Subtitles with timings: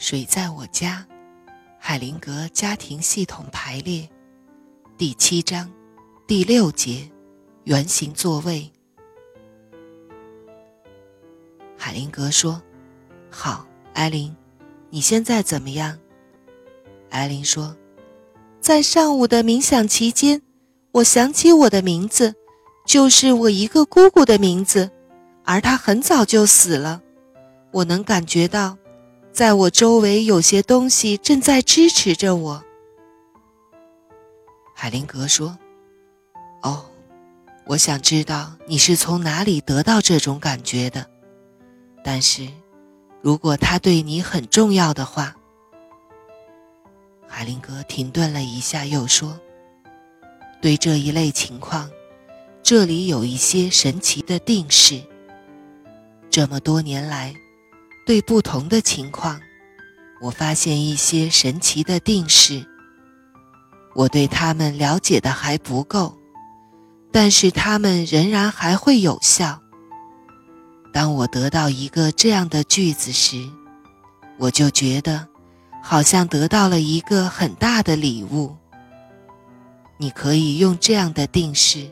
[0.00, 1.06] 水在我家？
[1.78, 4.08] 海灵格家庭系统排列，
[4.96, 5.70] 第七章，
[6.26, 7.06] 第六节，
[7.64, 8.72] 圆形座位。
[11.76, 12.62] 海灵格说
[13.28, 14.34] ：“好，艾琳，
[14.88, 15.98] 你现在怎么样？”
[17.10, 17.76] 艾琳说
[18.58, 20.40] ：“在上午的冥想期间，
[20.92, 22.34] 我想起我的名字，
[22.86, 24.90] 就是我一个姑姑的名字，
[25.44, 27.02] 而她很早就死了。
[27.70, 28.78] 我能感觉到。”
[29.32, 32.62] 在我周围有些东西正在支持着我。
[34.74, 35.56] 海灵格说
[36.62, 36.84] ：“哦，
[37.66, 41.06] 我想知道你是从哪里得到这种感觉的。
[42.02, 42.48] 但是，
[43.22, 45.36] 如果它对你很重要的话。”
[47.28, 49.38] 海灵格停顿了一下，又说
[50.60, 51.88] ：“对这一类情况，
[52.62, 55.00] 这里有一些神奇的定式。
[56.28, 57.34] 这么多年来。”
[58.06, 59.40] 对不同的情况，
[60.20, 62.66] 我发现一些神奇的定式。
[63.94, 66.16] 我对他们了解的还不够，
[67.12, 69.60] 但是他们仍然还会有效。
[70.92, 73.48] 当我得到一个这样的句子时，
[74.38, 75.28] 我就觉得
[75.82, 78.56] 好像得到了一个很大的礼物。
[79.98, 81.86] 你可以用这样的定式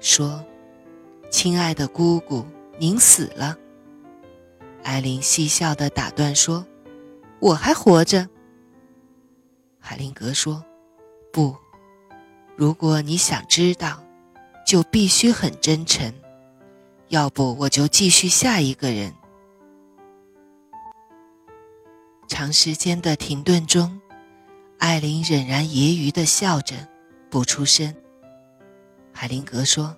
[0.00, 0.42] 说
[1.30, 2.46] ：“亲爱的姑姑，
[2.78, 3.56] 您死了。”
[4.88, 6.66] 艾琳嬉笑地打断说
[7.40, 8.26] ：“我还活着。”
[9.78, 10.64] 海灵格说
[11.30, 11.54] ：“不，
[12.56, 14.02] 如果你想知道，
[14.66, 16.10] 就必须很真诚，
[17.08, 19.12] 要不我就继续下一个人。”
[22.26, 24.00] 长时间的停顿中，
[24.78, 26.74] 艾琳仍然揶揄地笑着，
[27.28, 27.94] 不出声。
[29.12, 29.94] 海灵格说：“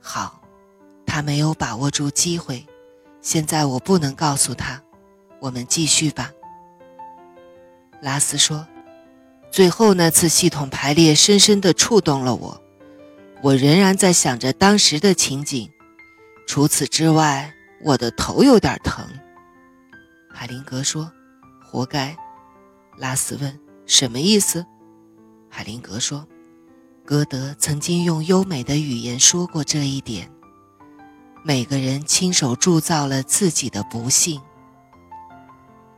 [0.00, 0.40] 好，
[1.04, 2.66] 他没有把握住机会。”
[3.28, 4.82] 现在我不能告诉他，
[5.38, 6.32] 我们继续吧。
[8.00, 8.66] 拉斯说
[9.52, 12.58] ：“最后那次系统排列深深地触动了我，
[13.42, 15.70] 我仍然在想着当时的情景。
[16.46, 17.52] 除此之外，
[17.84, 19.04] 我的头有点疼。”
[20.32, 21.12] 海灵格说
[21.62, 22.16] ：“活该。”
[22.96, 24.64] 拉斯问：“什么意思？”
[25.50, 26.26] 海灵格说
[27.04, 30.32] ：“歌德曾经用优美的语言说过这一点。”
[31.44, 34.40] 每个人亲手铸造了自己的不幸。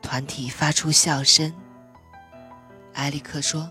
[0.03, 1.53] 团体发出笑声。
[2.95, 3.71] 埃里克说：“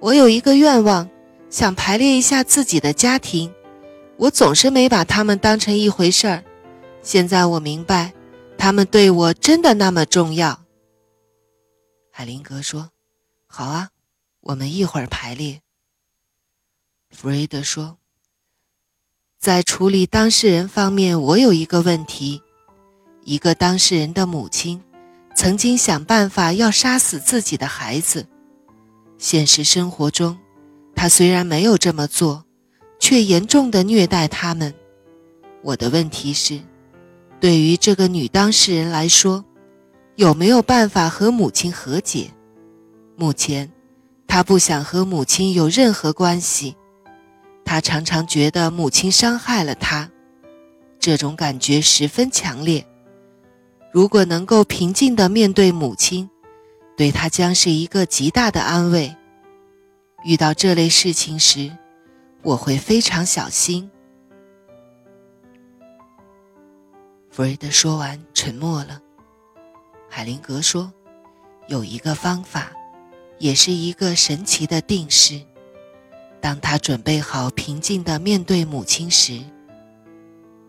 [0.00, 1.08] 我有一个愿望，
[1.50, 3.52] 想排列一下自己的家庭。
[4.16, 6.44] 我总是没把他们当成一回事儿。
[7.02, 8.12] 现在我明白，
[8.56, 10.60] 他们对我真的那么重要。”
[12.10, 12.90] 海灵格说
[13.46, 13.90] ：“好啊，
[14.40, 15.62] 我们一会儿排列。”
[17.10, 17.98] 弗瑞德说。
[19.42, 22.40] 在处理当事人方面，我有一个问题：
[23.24, 24.80] 一个当事人的母亲
[25.34, 28.24] 曾经想办法要杀死自己的孩子。
[29.18, 30.38] 现实生活中，
[30.94, 32.44] 他虽然没有这么做，
[33.00, 34.72] 却严重的虐待他们。
[35.62, 36.60] 我的问题是，
[37.40, 39.44] 对于这个女当事人来说，
[40.14, 42.30] 有没有办法和母亲和解？
[43.16, 43.72] 目前，
[44.28, 46.76] 她不想和母亲有任何关系。
[47.72, 50.10] 他常常觉得母亲伤害了他，
[50.98, 52.86] 这种感觉十分强烈。
[53.90, 56.28] 如果能够平静地面对母亲，
[56.98, 59.16] 对他将是一个极大的安慰。
[60.22, 61.74] 遇到这类事情时，
[62.42, 63.90] 我会非常小心。
[67.30, 69.00] 弗瑞德说完，沉默了。
[70.10, 70.92] 海灵格说
[71.68, 72.70] ：“有一个方法，
[73.38, 75.40] 也是一个神奇的定式。”
[76.42, 79.40] 当他准备好平静地面对母亲时，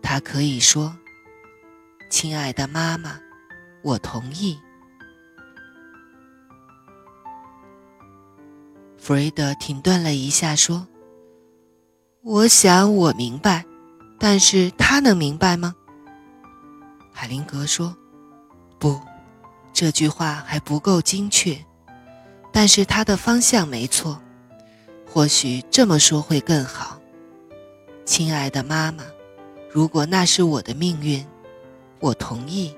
[0.00, 0.96] 他可以说
[2.08, 3.18] ：“亲爱的妈妈，
[3.82, 4.56] 我同意。”
[8.96, 10.86] 弗瑞德停顿了一下，说
[12.22, 13.64] ：“我想我明白，
[14.18, 15.74] 但是他能明白吗？”
[17.12, 17.96] 海灵格说
[18.78, 19.00] ：“不，
[19.72, 21.58] 这句话还不够精确，
[22.52, 24.20] 但是他的方向没错。”
[25.14, 27.00] 或许这么说会更好，
[28.04, 29.04] 亲爱的妈妈。
[29.70, 31.24] 如果那是我的命运，
[32.00, 32.74] 我同意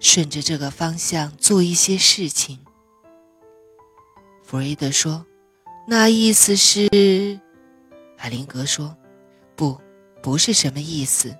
[0.00, 2.58] 顺着这个方向做一些事情。
[4.42, 5.24] 弗瑞德说
[5.86, 6.88] ：“那意思是？”
[8.18, 8.96] 海灵格说
[9.54, 9.80] ：“不，
[10.20, 11.32] 不是什么意思。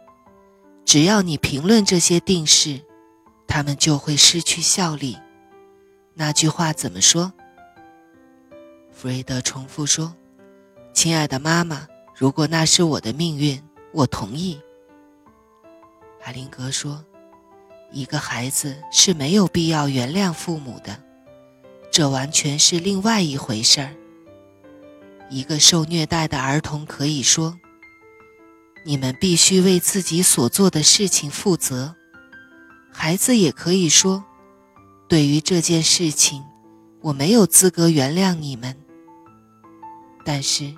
[0.84, 2.80] 只要你评论这些定式，
[3.48, 5.18] 他们就会失去效力。
[6.14, 7.32] 那句话怎么说？”
[9.00, 10.14] 弗瑞德重复说
[10.92, 13.58] ：“亲爱的妈妈，如果那是我的命运，
[13.94, 14.60] 我同意。”
[16.20, 17.02] 海灵格说
[17.92, 21.02] ：“一个孩子是没有必要原谅父母的，
[21.90, 23.94] 这完全是另外一回事儿。
[25.30, 27.58] 一个受虐待的儿童可以说
[28.84, 31.96] ：“你们必须为自己所做的事情负责。”
[32.92, 34.22] 孩子也可以说
[35.08, 36.44] ：“对于这件事情，
[37.00, 38.76] 我没有资格原谅你们。”
[40.24, 40.74] 但是，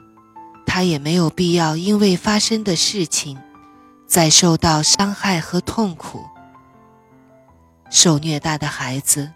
[0.64, 3.38] 他也没有必要因为发生的事情，
[4.06, 6.24] 再受到伤害和痛苦。
[7.90, 9.30] 受虐待的孩子，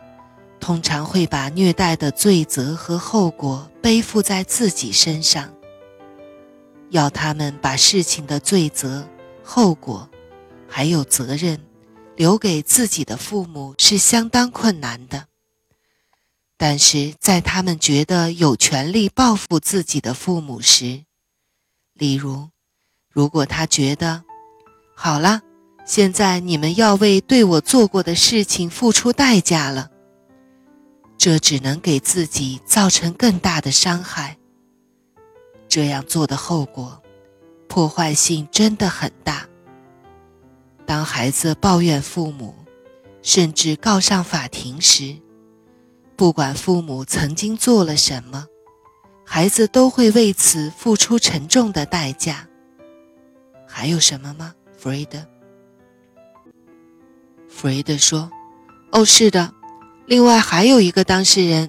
[0.58, 5.52] 通常会把虐待的罪责和后果背负在自己身上。
[6.90, 9.06] 要他们把事情的罪责、
[9.42, 10.08] 后果，
[10.68, 11.60] 还有责任，
[12.14, 15.26] 留给自己的父母是相当困难的。
[16.56, 21.04] 但是在他们觉得有权利报复自己的父母时，
[21.94, 22.48] 例如，
[23.10, 24.24] 如果他觉得，
[24.94, 25.42] 好了。
[25.84, 29.88] 现在你们要为对我做过的事情付出代价了，
[31.16, 34.36] 这只能给自己造成更大的伤害。
[35.68, 37.00] 这样做的后果，
[37.68, 39.46] 破坏性真的很大。
[40.84, 42.52] 当孩子抱怨父母，
[43.22, 45.16] 甚至告上法庭时，
[46.16, 48.46] 不管父母曾经做了什么，
[49.24, 52.48] 孩子都会为此付出沉重的代价。
[53.68, 55.18] 还有什么吗，弗瑞德？
[57.48, 58.30] 弗瑞德说
[58.92, 59.52] ：“哦，是的。
[60.06, 61.68] 另外还有一个当事人，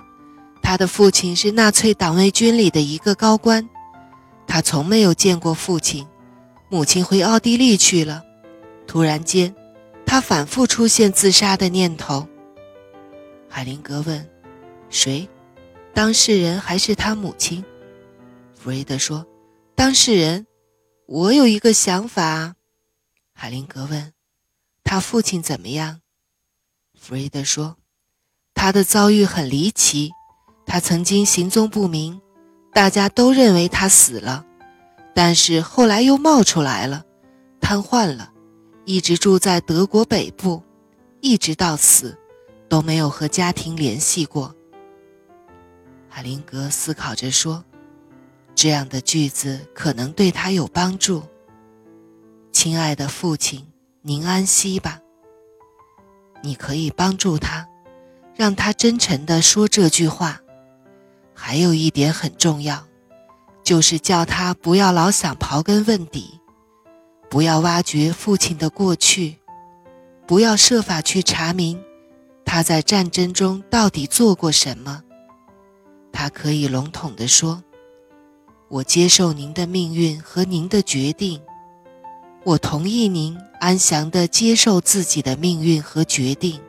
[0.61, 3.67] 他的父亲是纳粹党卫军里的一个高官。
[4.47, 6.07] 他从没有见过父亲。
[6.69, 8.23] 母亲回奥地利去了。
[8.85, 9.53] 突然间，
[10.05, 12.25] 他反复出现自杀的念头。”
[13.49, 14.29] 海灵格问
[14.89, 15.28] ：“谁？
[15.94, 17.63] 当事人还是他母亲？”
[18.54, 19.25] 弗瑞德说
[19.75, 20.45] ：“当事人。
[21.07, 22.56] 我有一个想法。”
[23.34, 24.13] 海灵格问。
[24.84, 26.01] 他父亲怎么样？
[27.00, 27.78] 弗瑞德说
[28.54, 30.12] ：“他的遭遇很离奇，
[30.66, 32.22] 他曾经行踪不明，
[32.74, 34.45] 大家都认为他死了，
[35.13, 37.06] 但是后来又冒出来了，
[37.60, 38.31] 瘫痪了，
[38.86, 40.63] 一直住在德国北部，
[41.22, 42.18] 一直到死，
[42.69, 44.54] 都没有和家庭联系过。”
[46.18, 47.64] 卡林格思考着说
[48.56, 51.22] ：“这样的句子可能对他有帮助。”
[52.52, 53.68] 亲爱的父亲。
[54.02, 55.00] 您安息吧。
[56.42, 57.68] 你可以帮助他，
[58.36, 60.42] 让他真诚地说这句话。
[61.36, 62.88] 还有一点很重要，
[63.64, 66.40] 就是叫他不要老想刨根问底，
[67.30, 69.38] 不要挖掘父亲的过去，
[70.25, 71.80] 不要设法去查明
[72.44, 75.04] 他在战争中到底做过什么。
[76.19, 77.64] 他可以笼统地说
[78.69, 81.40] ：“我接受您的命运和您的决定。”
[82.44, 86.60] 我同意您安详地接受自己的命运和决定，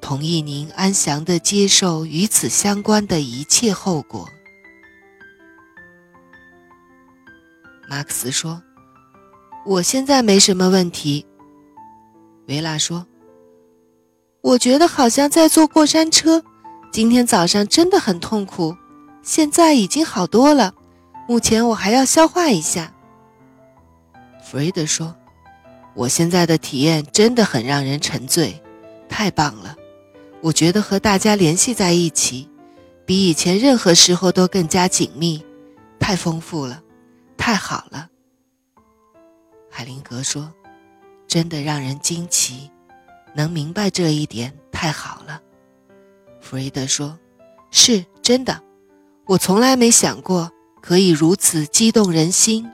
[0.00, 4.28] 同意您安详地接受与此相关的一切后果。
[7.88, 8.62] 马克思说
[9.66, 11.26] ：“我现在没什么问题。”
[12.46, 13.04] 维拉说
[14.40, 16.44] ：“我觉得好像在坐过山车。
[16.96, 18.74] 今天早上真的很痛苦，
[19.22, 20.72] 现在已经好多了。
[21.28, 22.90] 目前我还要消化一下。”
[24.42, 25.14] 弗瑞德说
[25.92, 28.62] ：“我现在的体验真的很让人沉醉，
[29.10, 29.76] 太棒了！
[30.40, 32.48] 我觉得和大家联系在一起，
[33.04, 35.44] 比以前任何时候都更加紧密，
[36.00, 36.82] 太丰富了，
[37.36, 38.08] 太好了。”
[39.70, 40.50] 海灵格说
[41.28, 42.70] ：“真的让人惊奇，
[43.34, 45.35] 能明白这一点太好了。”
[46.48, 47.18] 弗瑞德说
[47.72, 48.62] ：“是真的，
[49.24, 52.70] 我从来没想过可以如此激动人心。”